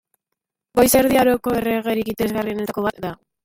Goiz 0.79 0.93
Erdi 1.01 1.21
Aroko 1.25 1.55
erregerik 1.61 2.13
interesgarrienetako 2.17 2.91
bat 2.91 3.03
da. 3.09 3.17